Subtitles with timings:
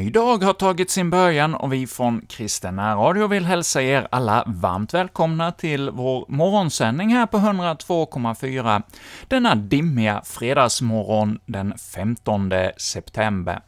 [0.00, 4.08] En ny dag har tagit sin början och vi från Kristen Radio vill hälsa er
[4.10, 8.82] alla varmt välkomna till vår morgonsändning här på 102,4
[9.28, 13.60] denna dimmiga fredagsmorgon den 15 september.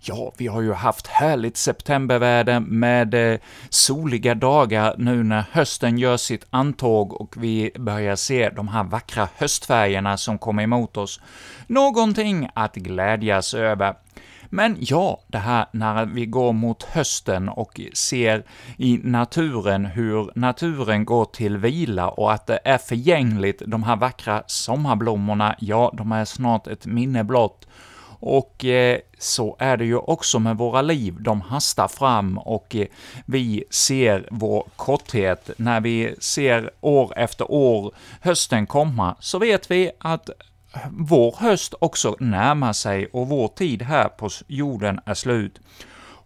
[0.00, 6.16] Ja, vi har ju haft härligt septemberväder med eh, soliga dagar nu när hösten gör
[6.16, 11.20] sitt antåg och vi börjar se de här vackra höstfärgerna som kommer emot oss.
[11.66, 13.94] Någonting att glädjas över.
[14.50, 18.44] Men ja, det här när vi går mot hösten och ser
[18.76, 24.42] i naturen hur naturen går till vila och att det är förgängligt, de här vackra
[24.46, 27.66] sommarblommorna, ja, de är snart ett minne blott.
[28.20, 32.86] Och eh, så är det ju också med våra liv, de hastar fram och eh,
[33.26, 35.50] vi ser vår korthet.
[35.56, 40.30] När vi ser år efter år hösten komma, så vet vi att
[40.90, 45.60] vår höst också närmar sig och vår tid här på jorden är slut.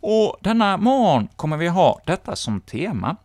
[0.00, 3.16] Och denna morgon kommer vi ha detta som tema.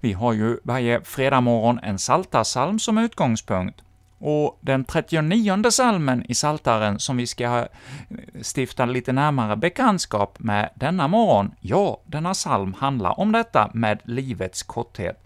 [0.00, 3.82] Vi har ju varje fredag morgon en saltarsalm som utgångspunkt,
[4.18, 7.64] och den 39 salmen i Saltaren som vi ska eh,
[8.54, 14.62] stifta lite närmare bekantskap med denna morgon, ja, denna psalm handlar om detta med livets
[14.62, 15.23] korthet.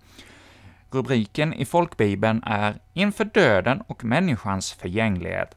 [0.91, 5.55] Rubriken i folkbibeln är ”Inför döden och människans förgänglighet”.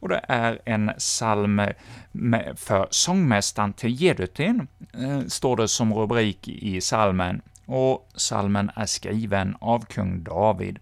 [0.00, 1.62] Och det är en psalm
[2.56, 9.56] för sångmästaren till Jedutin, eh, står det som rubrik i psalmen, och psalmen är skriven
[9.60, 10.78] av kung David.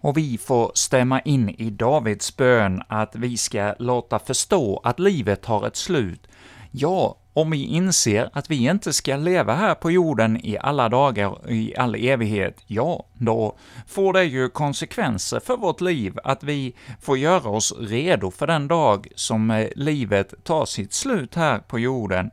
[0.00, 5.44] Och vi får stämma in i Davids bön att vi ska låta förstå att livet
[5.44, 6.28] har ett slut.
[6.70, 11.50] Ja, om vi inser att vi inte ska leva här på jorden i alla dagar,
[11.50, 17.18] i all evighet, ja, då får det ju konsekvenser för vårt liv, att vi får
[17.18, 22.30] göra oss redo för den dag som eh, livet tar sitt slut här på jorden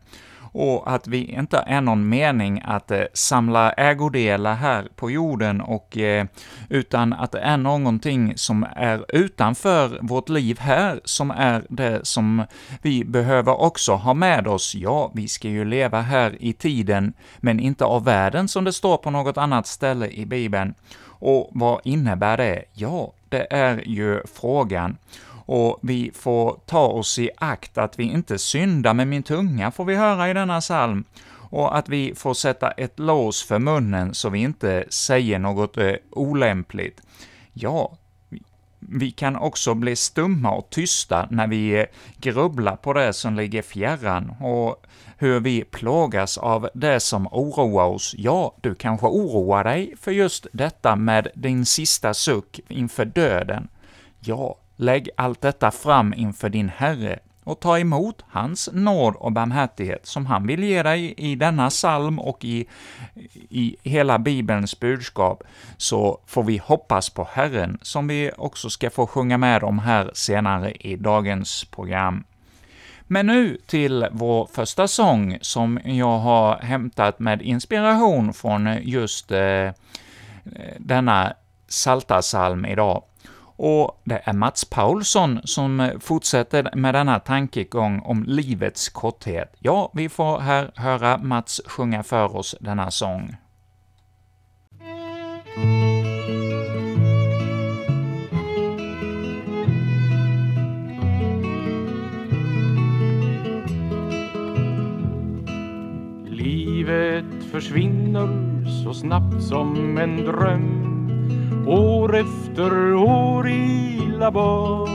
[0.52, 5.98] och att vi inte är någon mening att eh, samla ägodelar här på jorden, och,
[5.98, 6.26] eh,
[6.70, 12.44] utan att det är någonting som är utanför vårt liv här, som är det som
[12.82, 14.76] vi behöver också ha med oss.
[14.76, 18.98] Ja, vi ska ju leva här i tiden, men inte av världen, som det står
[18.98, 20.74] på något annat ställe i Bibeln.
[21.22, 22.64] Och vad innebär det?
[22.74, 24.98] Ja, det är ju frågan
[25.50, 29.86] och vi får ta oss i akt att vi inte syndar med min tunga, får
[29.86, 34.30] vi höra i denna psalm, och att vi får sätta ett lås för munnen så
[34.30, 37.02] vi inte säger något eh, olämpligt.
[37.54, 37.98] Ja,
[38.80, 41.86] vi kan också bli stumma och tysta när vi eh,
[42.18, 44.86] grubblar på det som ligger fjärran och
[45.18, 48.16] hur vi plågas av det som oroar oss.
[48.18, 53.68] Ja, du kanske oroar dig för just detta med din sista suck inför döden.
[54.20, 60.06] Ja, Lägg allt detta fram inför din Herre och ta emot hans nåd och barmhärtighet
[60.06, 62.68] som han vill ge dig i denna psalm och i,
[63.50, 65.44] i hela Bibelns budskap,
[65.78, 70.12] så får vi hoppas på Herren, som vi också ska få sjunga med om här
[70.14, 72.24] senare i dagens program.
[73.02, 79.40] Men nu till vår första sång, som jag har hämtat med inspiration från just eh,
[79.40, 79.74] eh
[80.78, 81.34] denna
[81.68, 83.04] Saltarsalm idag.
[83.62, 89.56] Och det är Mats Paulsson som fortsätter med denna tankegång om livets korthet.
[89.60, 93.36] Ja, vi får här höra Mats sjunga för oss denna sång.
[106.26, 110.79] Livet försvinner så snabbt som en dröm
[111.70, 114.90] år efter år ila bort.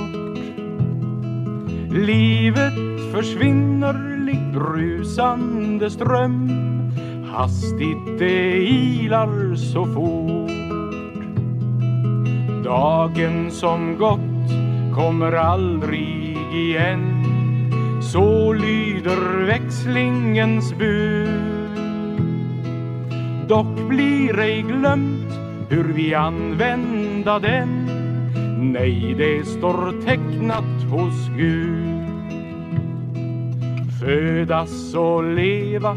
[1.91, 2.75] Livet
[3.13, 6.51] försvinner likt brusande ström
[7.35, 10.51] hastigt det ilar så fort.
[12.65, 14.51] Dagen som gått
[14.95, 17.25] kommer aldrig igen
[18.03, 21.29] så lyder växlingens bud.
[23.49, 25.44] Dock blir ej glömt
[25.75, 27.87] hur vi använda den.
[28.73, 32.05] Nej, det står tecknat hos Gud.
[34.01, 35.97] Födas och leva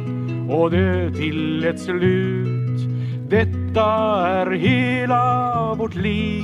[0.49, 2.79] och dö till ett slut.
[3.29, 3.85] Detta
[4.27, 6.43] är hela vårt liv.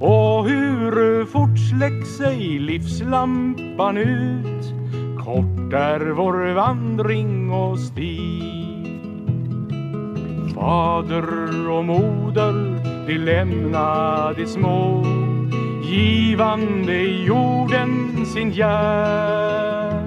[0.00, 4.74] Och hur fort släcks sig livslampan ut?
[5.24, 8.21] Kort är vår vandring och stig.
[10.62, 15.04] Fader och moder, de lämna de små
[15.82, 20.02] givande jorden sin hjärd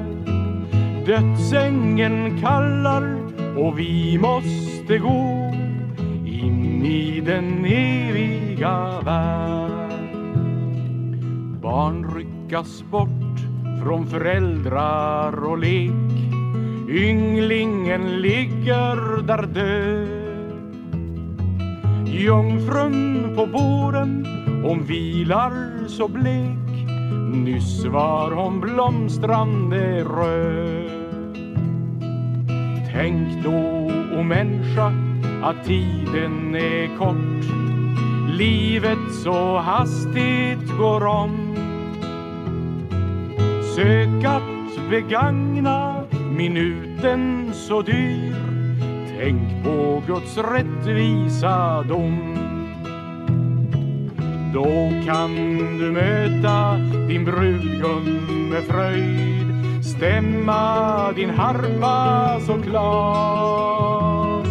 [1.05, 3.17] dödsängen kallar
[3.57, 5.51] och vi måste gå
[6.25, 9.99] in i den eviga värld.
[11.61, 13.39] Barn ryckas bort
[13.83, 15.91] från föräldrar och lek.
[16.89, 20.14] Ynglingen ligger där död.
[22.15, 24.27] Jungfrun på våren
[24.63, 26.88] hon vilar så blek.
[27.33, 30.91] Nyss var hon blomstrande röd.
[32.94, 34.94] Tänk då, o människa,
[35.44, 37.45] att tiden är kort.
[38.38, 41.56] Livet så hastigt går om.
[43.75, 46.03] Sök att begagna
[46.38, 48.34] minuten så dyr.
[49.25, 52.38] Tänk på Guds rättvisa dom.
[54.54, 55.36] Då kan
[55.77, 56.77] du möta
[57.07, 64.45] din brudgum med fröjd stämma din harpa så klar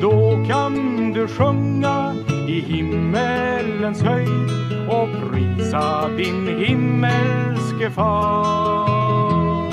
[0.00, 2.14] Då kan du sjunga
[2.48, 4.50] i himmelens höjd
[4.88, 9.72] och prisa din himmelske far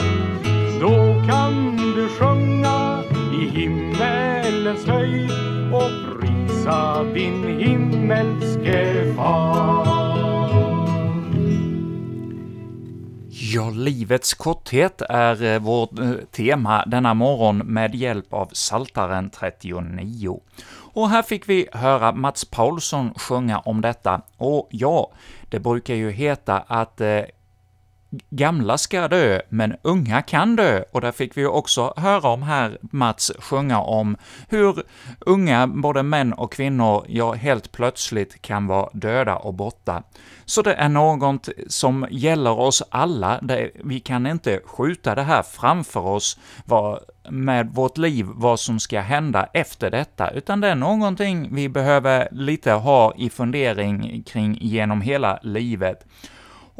[0.81, 3.49] Då kan du sjunga i
[4.51, 5.31] himmelens höjd
[5.73, 10.01] och prisa din himmelske far
[13.53, 20.39] Ja, livets korthet är eh, vårt eh, tema denna morgon med hjälp av Saltaren 39.
[20.93, 25.11] Och här fick vi höra Mats Paulsson sjunga om detta, och ja,
[25.49, 27.21] det brukar ju heta att eh,
[28.29, 32.43] gamla ska dö, men unga kan dö, och där fick vi ju också höra om
[32.43, 34.17] här Mats sjunga om
[34.49, 34.83] hur
[35.19, 40.03] unga, både män och kvinnor, ja, helt plötsligt kan vara döda och borta.
[40.45, 45.43] Så det är något som gäller oss alla, det, vi kan inte skjuta det här
[45.43, 46.99] framför oss, vad,
[47.29, 52.27] med vårt liv, vad som ska hända efter detta, utan det är någonting vi behöver
[52.31, 56.05] lite ha i fundering kring genom hela livet.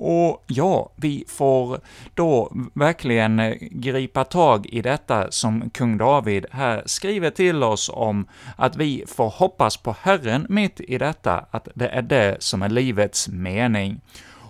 [0.04, 1.80] Och ja, vi får
[2.14, 8.28] då verkligen eh, gripa tag i detta som kung David här skriver till oss om,
[8.56, 12.70] att vi får hoppas på Herren mitt i detta, att det är det som är
[12.70, 14.02] livets mening.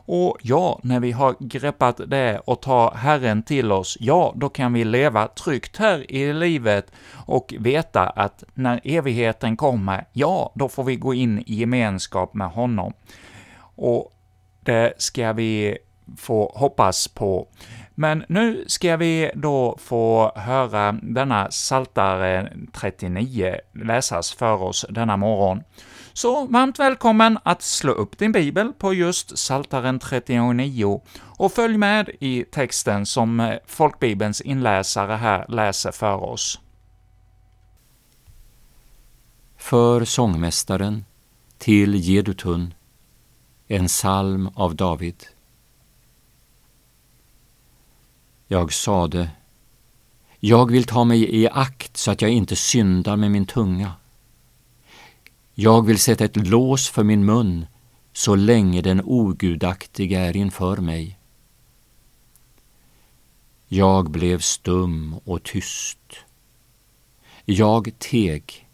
[0.05, 4.73] Och ja, när vi har greppat det och tar Herren till oss, ja, då kan
[4.73, 6.91] vi leva tryggt här i livet
[7.25, 12.49] och veta att när evigheten kommer, ja, då får vi gå in i gemenskap med
[12.49, 12.93] honom.
[13.75, 14.11] Och
[14.63, 15.77] det ska vi
[16.17, 17.47] få hoppas på.
[17.95, 25.63] Men nu ska vi då få höra denna Saltare 39 läsas för oss denna morgon.
[26.13, 32.09] Så varmt välkommen att slå upp din bibel på just Saltaren 39 och följ med
[32.19, 36.59] i texten som folkbibelns inläsare här läser för oss.
[39.57, 41.05] För sångmästaren
[41.57, 42.73] till Jedutun
[43.71, 45.27] en psalm av David.
[48.47, 49.29] Jag sade,
[50.39, 53.93] jag vill ta mig i akt så att jag inte syndar med min tunga.
[55.53, 57.65] Jag vill sätta ett lås för min mun
[58.13, 61.17] så länge den ogudaktiga är inför mig.
[63.67, 66.15] Jag blev stum och tyst.
[67.45, 68.67] Jag teg,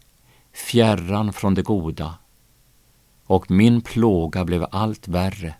[0.52, 2.14] fjärran från det goda
[3.28, 5.54] och min plåga blev allt värre.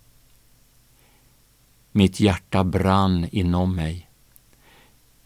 [1.93, 4.09] Mitt hjärta brann inom mig.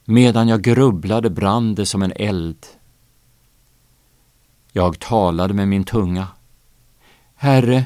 [0.04, 2.66] Medan jag grubblade brann det som en eld.
[4.72, 6.28] Jag talade med min tunga.
[7.34, 7.84] Herre,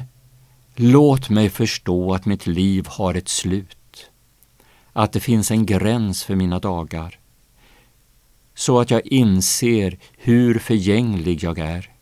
[0.75, 4.09] låt mig förstå att mitt liv har ett slut,
[4.93, 7.19] att det finns en gräns för mina dagar,
[8.55, 11.96] så att jag inser hur förgänglig jag är.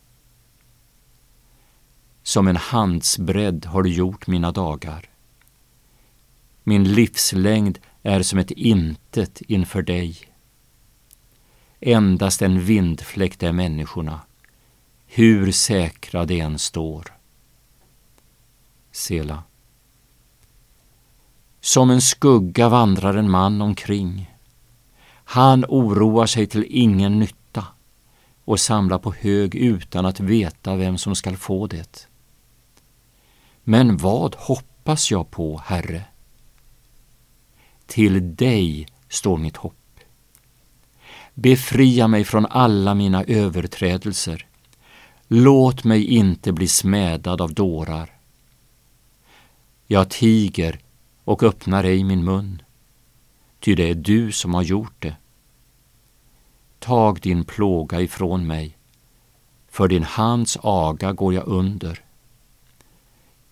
[2.26, 5.10] Som en handsbredd har du gjort mina dagar.
[6.62, 10.16] Min livslängd är som ett intet inför dig.
[11.80, 14.20] Endast en vindfläkt är människorna,
[15.06, 17.16] hur säkra de än står.
[18.92, 19.42] Sela.
[21.60, 24.36] Som en skugga vandrar en man omkring.
[25.08, 27.66] Han oroar sig till ingen nytta
[28.44, 32.08] och samlar på hög utan att veta vem som skall få det.
[33.68, 36.04] Men vad hoppas jag på, Herre?
[37.86, 40.00] Till dig står mitt hopp.
[41.34, 44.46] Befria mig från alla mina överträdelser.
[45.28, 48.10] Låt mig inte bli smädad av dårar.
[49.86, 50.80] Jag tiger
[51.24, 52.62] och öppnar ej min mun,
[53.60, 55.16] ty det är du som har gjort det
[56.86, 58.76] tag din plåga ifrån mig.
[59.68, 62.04] För din hands aga går jag under.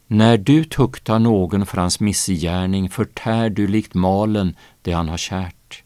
[0.07, 5.83] När du tuktar någon för hans missgärning förtär du likt malen det han har kärt.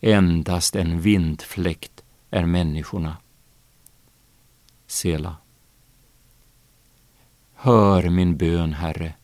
[0.00, 3.16] Endast en vindfläkt är människorna.
[4.86, 5.36] Sela.
[7.54, 9.14] Hör min bön, Herre.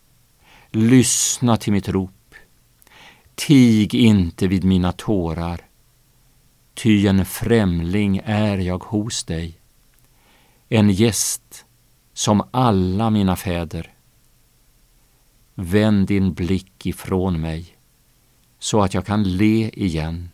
[0.70, 2.34] Lyssna till mitt rop.
[3.34, 5.60] Tig inte vid mina tårar,
[6.74, 9.58] ty en främling är jag hos dig,
[10.68, 11.65] en gäst
[12.16, 13.94] som alla mina fäder.
[15.54, 17.76] Vänd din blick ifrån mig,
[18.58, 20.28] så att jag kan le igen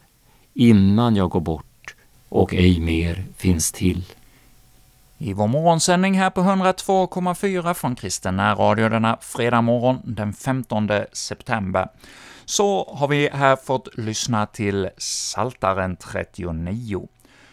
[0.55, 1.95] innan jag går bort
[2.29, 4.05] och ej mer finns till.
[5.19, 11.89] I vår morgonsändning här på 102,4 från Kristen Radio denna fredag morgon den 15 september
[12.45, 17.09] så har vi här fått lyssna till Saltaren 39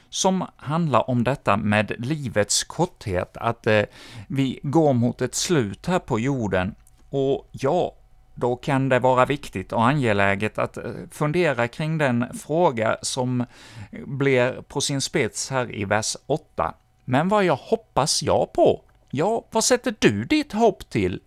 [0.10, 3.84] som handlar om detta med livets korthet, att eh,
[4.28, 6.76] vi går mot ett slut här på jorden.
[7.10, 7.94] Och ja,
[8.36, 13.46] då kan det vara viktigt och angeläget att eh, fundera kring den fråga som
[13.92, 16.74] blir på sin spets här i vers 8.
[17.06, 18.82] Men vad jag hoppas jag på?
[19.10, 21.22] Ja, vad sätter du ditt hopp till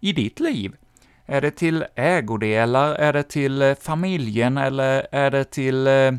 [0.00, 0.76] i ditt liv?
[1.26, 6.12] Är det till ägodelar, är det till eh, familjen, eller är det till eh,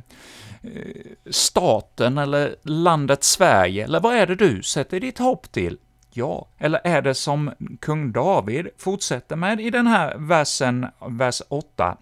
[0.61, 5.77] Eh, staten eller landet Sverige, eller vad är det du sätter ditt hopp till?
[6.11, 11.97] Ja, eller är det som kung David fortsätter med i den här versen, vers 8?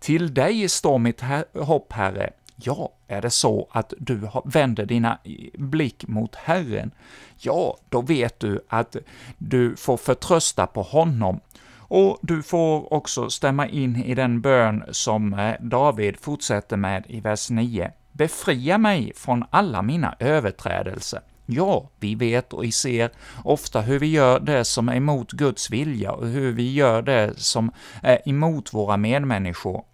[0.00, 1.22] Till dig står mitt
[1.54, 2.30] hopp, Herre.
[2.56, 5.18] Ja, är det så att du vänder dina
[5.54, 6.90] blick mot Herren,
[7.38, 8.96] ja, då vet du att
[9.38, 11.40] du får förtrösta på honom,
[11.88, 17.20] och du får också stämma in i den bön som eh, David fortsätter med i
[17.20, 17.90] vers 9.
[18.12, 21.20] Befria mig från alla mina överträdelser.
[21.46, 23.10] Ja, vi vet och vi ser
[23.44, 27.32] ofta hur vi gör det som är emot Guds vilja och hur vi gör det
[27.36, 29.84] som är emot våra medmänniskor.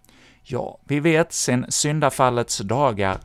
[0.43, 3.17] Ja, vi vet sedan syndafallets dagar,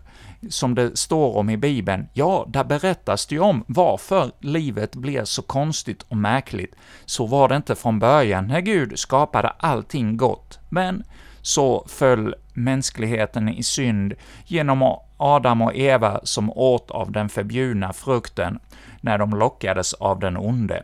[0.48, 5.24] som det står om i Bibeln, ja, där berättas det ju om varför livet blev
[5.24, 6.74] så konstigt och märkligt.
[7.04, 11.04] Så var det inte från början när Gud skapade allting gott, men
[11.42, 14.14] så föll mänskligheten i synd
[14.46, 18.58] genom Adam och Eva som åt av den förbjudna frukten
[19.00, 20.82] när de lockades av den onde.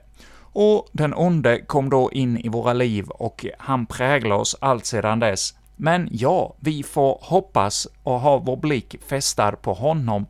[0.59, 5.19] Och den onde kom då in i våra liv och han präglar oss allt sedan
[5.19, 5.55] dess.
[5.77, 10.27] Men ja, vi får hoppas och ha vår blick fästad på honom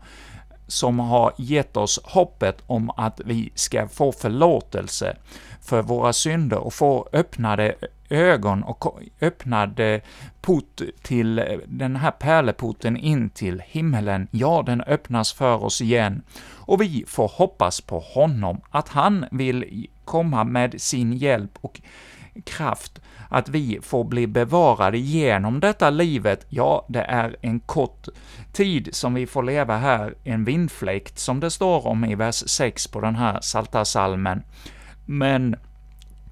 [0.66, 5.16] som har gett oss hoppet om att vi ska få förlåtelse
[5.60, 7.74] för våra synder och få öppnade
[8.08, 9.80] ögon och öppnad
[10.40, 16.22] port till den här pärleporten in till himmelen, ja, den öppnas för oss igen,
[16.54, 21.80] och vi får hoppas på honom, att han vill komma med sin hjälp och
[22.44, 28.08] kraft, att vi får bli bevarade genom detta livet, ja, det är en kort
[28.52, 32.86] tid som vi får leva här, en vindfläkt, som det står om i vers 6
[32.86, 34.42] på den här saltarsalmen.
[35.06, 35.56] Men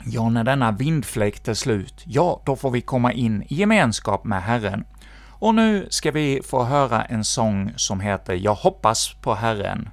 [0.06, 4.42] Ja, när denna vindfläkt är slut, ja, då får vi komma in i gemenskap med
[4.42, 4.84] Herren.
[5.28, 9.88] Och nu ska vi få höra en sång som heter ”Jag hoppas på Herren”.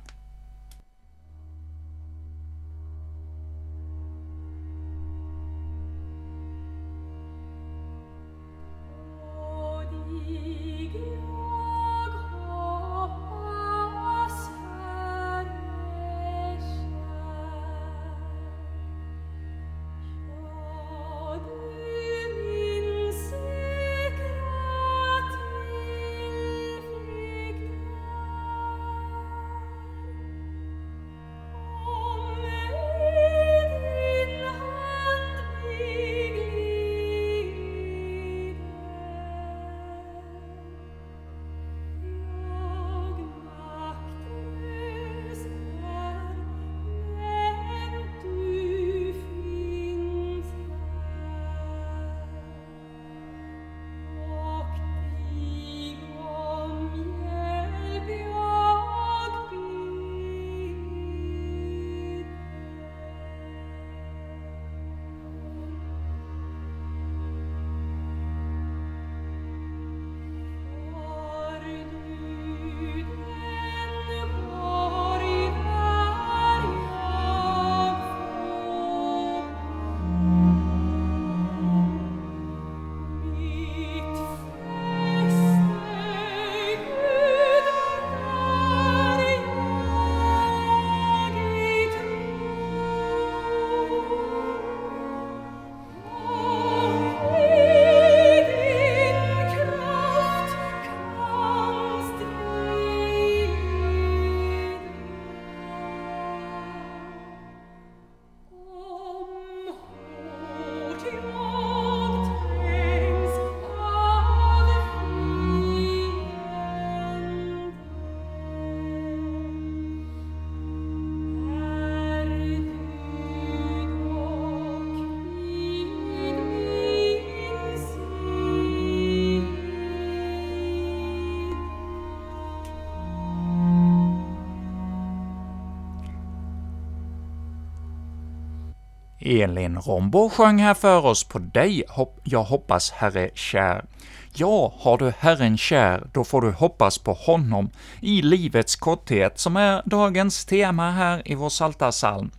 [139.32, 143.86] Elin Rombo sjöng här för oss ”På dig hopp jag hoppas, Herre kär”.
[144.34, 147.70] Ja, har du Herren kär, då får du hoppas på honom
[148.02, 152.32] i livets korthet, som är dagens tema här i vår psaltarpsalm.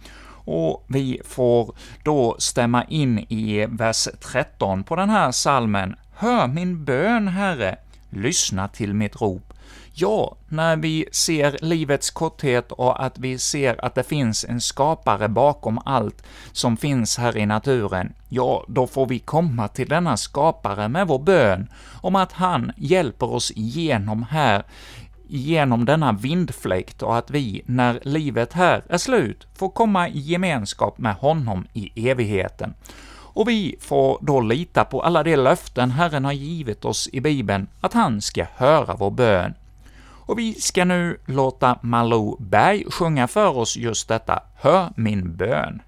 [0.44, 5.96] Och vi får då stämma in i vers 13 på den här salmen.
[6.14, 7.76] ”Hör min bön, Herre,
[8.10, 9.51] lyssna till mitt rop.
[9.94, 15.28] Ja, när vi ser livets korthet och att vi ser att det finns en skapare
[15.28, 16.22] bakom allt
[16.52, 21.18] som finns här i naturen, ja, då får vi komma till denna skapare med vår
[21.18, 21.68] bön
[22.00, 24.62] om att han hjälper oss igenom här,
[25.26, 30.98] genom denna vindfläkt och att vi, när livet här är slut, får komma i gemenskap
[30.98, 32.74] med honom i evigheten.
[33.34, 37.66] Och vi får då lita på alla de löften Herren har givit oss i Bibeln,
[37.80, 39.54] att han ska höra vår bön.
[40.26, 45.82] Och vi ska nu låta Malou Berg sjunga för oss just detta ”Hör min bön”.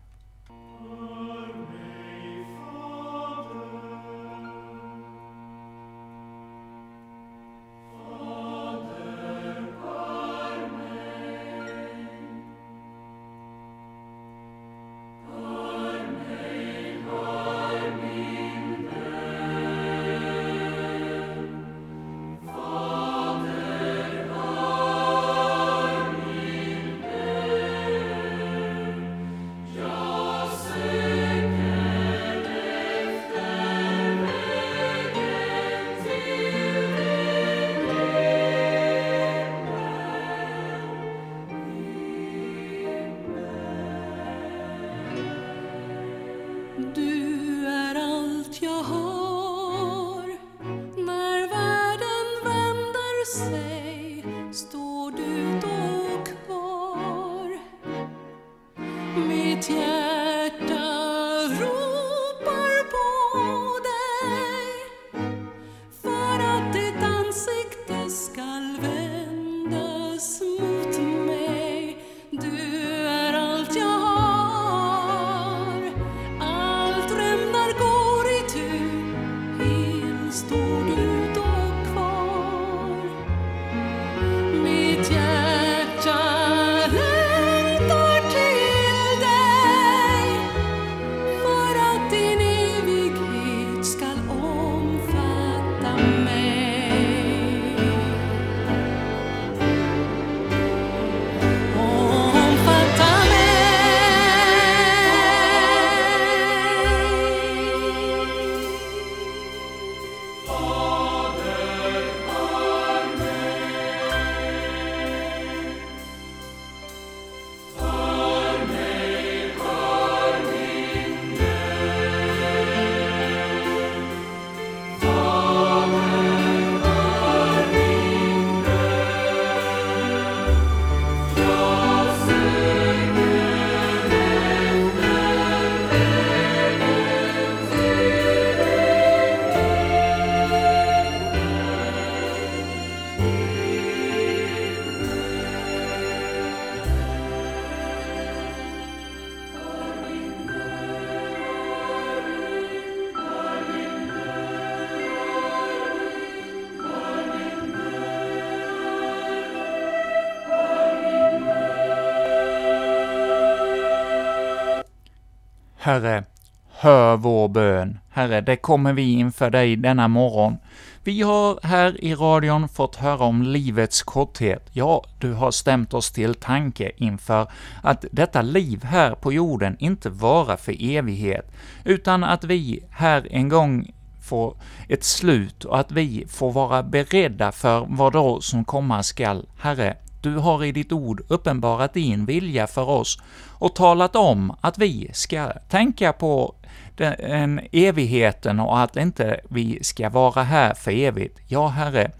[165.84, 166.24] Herre,
[166.70, 167.98] hör vår bön.
[168.10, 170.56] Herre, det kommer vi inför dig denna morgon.
[171.02, 174.68] Vi har här i radion fått höra om livets korthet.
[174.72, 177.50] Ja, du har stämt oss till tanke inför
[177.82, 181.52] att detta liv här på jorden inte vara för evighet,
[181.84, 183.92] utan att vi här en gång
[184.22, 184.56] får
[184.88, 189.46] ett slut och att vi får vara beredda för vad då som komma skall.
[189.58, 194.78] Herre, du har i ditt ord uppenbarat din vilja för oss och talat om att
[194.78, 196.54] vi ska tänka på
[196.96, 201.38] den evigheten och att inte vi ska vara här för evigt.
[201.48, 202.10] Ja, Herre,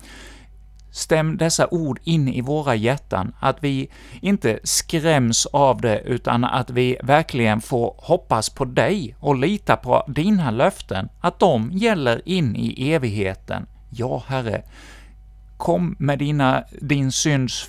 [0.91, 3.91] stäm dessa ord in i våra hjärtan, att vi
[4.21, 10.05] inte skräms av det, utan att vi verkligen får hoppas på dig och lita på
[10.09, 13.67] dina löften, att de gäller in i evigheten.
[13.91, 14.63] Ja, Herre,
[15.57, 17.69] kom med dina, din synds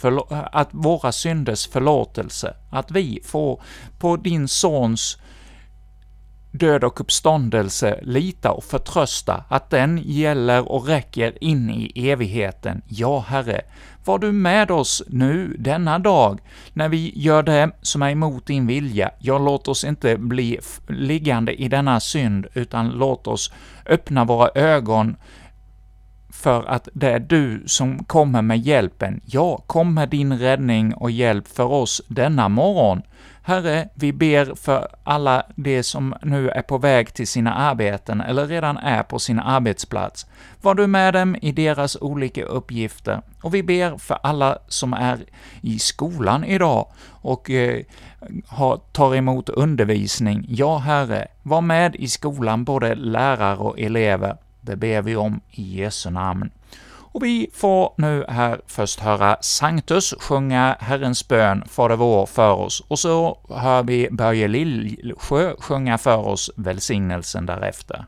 [0.52, 3.62] att våra synders förlåtelse, att vi får
[4.00, 5.18] på din Sons
[6.52, 12.82] död och uppståndelse lita och förtrösta att den gäller och räcker in i evigheten.
[12.88, 13.62] Ja, Herre,
[14.06, 16.40] var du med oss nu, denna dag,
[16.74, 19.12] när vi gör det som är emot din vilja.
[19.20, 23.52] Ja, låt oss inte bli liggande i denna synd, utan låt oss
[23.86, 25.16] öppna våra ögon
[26.36, 29.22] för att det är du som kommer med hjälpen.
[29.26, 33.02] Ja, kom med din räddning och hjälp för oss denna morgon.
[33.42, 38.48] Herre, vi ber för alla de som nu är på väg till sina arbeten eller
[38.48, 40.26] redan är på sin arbetsplats.
[40.62, 43.22] Var du med dem i deras olika uppgifter.
[43.42, 45.20] Och vi ber för alla som är
[45.62, 47.82] i skolan idag och eh,
[48.48, 50.46] har, tar emot undervisning.
[50.50, 54.38] Ja, Herre, var med i skolan, både lärare och elever.
[54.66, 56.52] Det ber vi om i Jesu namn.
[57.16, 62.84] Och vi får nu här först höra Sanctus sjunga Herrens bön, Fader vår, för oss,
[62.88, 68.06] och så hör vi Börje Lillsjö sjunga för oss välsignelsen därefter.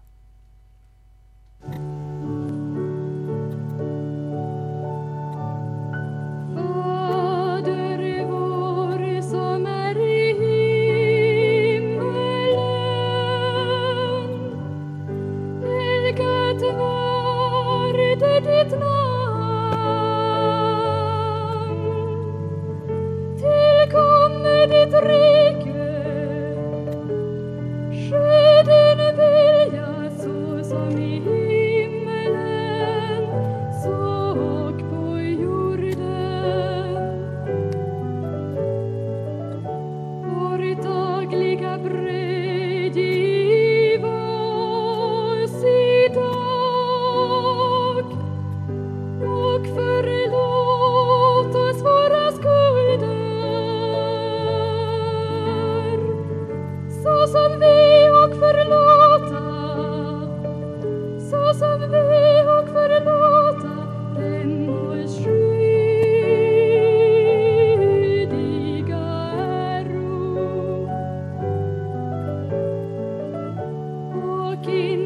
[74.67, 74.96] looking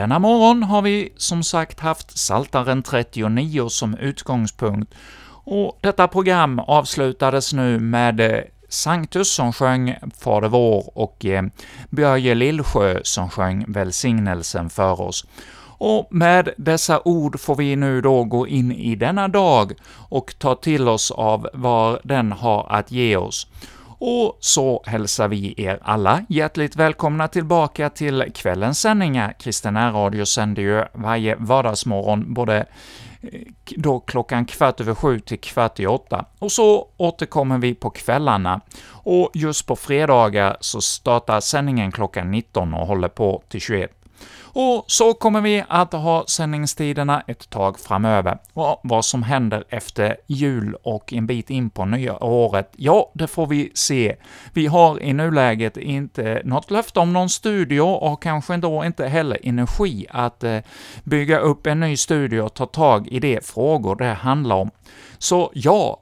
[0.00, 4.94] denna morgon har vi som sagt haft Saltaren 39 som utgångspunkt,
[5.44, 11.42] och detta program avslutades nu med eh, Sanctus som sjöng Fader vår och eh,
[11.90, 15.26] Börje Lillsjö som sjöng Välsignelsen för oss.
[15.78, 19.72] Och med dessa ord får vi nu då gå in i denna dag
[20.08, 23.46] och ta till oss av vad den har att ge oss.
[24.02, 29.34] Och så hälsar vi er alla hjärtligt välkomna tillbaka till kvällens sändningar.
[29.38, 32.66] Kristen Radio sänder ju varje vardagsmorgon både
[33.20, 33.40] eh,
[33.76, 36.24] då klockan kvart över sju till kvart i åtta.
[36.38, 38.60] Och så återkommer vi på kvällarna.
[38.88, 43.99] Och just på fredagar så startar sändningen klockan 19 och håller på till 21.
[44.52, 48.38] Och så kommer vi att ha sändningstiderna ett tag framöver.
[48.52, 53.26] Och vad som händer efter jul och en bit in på nya året, ja, det
[53.26, 54.16] får vi se.
[54.52, 59.38] Vi har i nuläget inte något löfte om någon studio och kanske då inte heller
[59.42, 60.58] energi att eh,
[61.04, 64.70] bygga upp en ny studio och ta tag i de frågor det handlar om.
[65.18, 66.00] Så ja,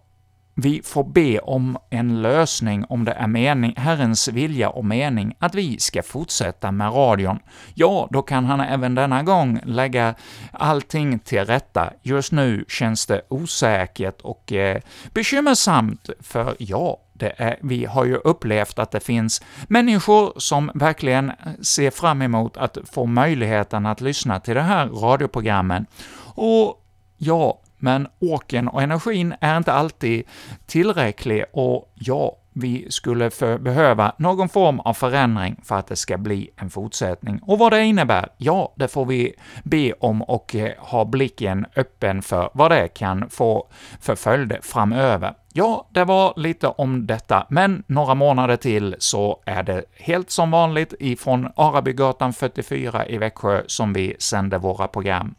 [0.61, 5.55] vi får be om en lösning om det är mening, Herrens vilja och mening att
[5.55, 7.39] vi ska fortsätta med radion.
[7.75, 10.15] Ja, då kan han även denna gång lägga
[10.53, 11.93] allting till rätta.
[12.03, 14.81] Just nu känns det osäkert och eh,
[15.13, 21.91] bekymmersamt, för ja, är, vi har ju upplevt att det finns människor som verkligen ser
[21.91, 25.87] fram emot att få möjligheten att lyssna till de här radioprogrammen.
[26.35, 26.85] Och
[27.17, 30.25] ja, men åken och energin är inte alltid
[30.67, 36.19] tillräcklig och ja, vi skulle för, behöva någon form av förändring för att det ska
[36.19, 37.41] bli en fortsättning.
[37.43, 42.23] Och vad det innebär, ja, det får vi be om och eh, ha blicken öppen
[42.23, 43.69] för vad det kan få
[44.01, 45.35] för följder framöver.
[45.53, 50.51] Ja, det var lite om detta, men några månader till så är det helt som
[50.51, 55.35] vanligt ifrån Arabygatan 44 i Växjö som vi sänder våra program.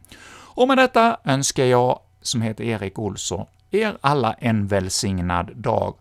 [0.60, 5.96] Och med detta önskar jag som heter Erik Olsson, er alla en välsignad dag.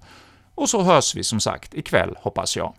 [0.55, 2.75] Och så hörs vi som sagt ikväll, hoppas jag.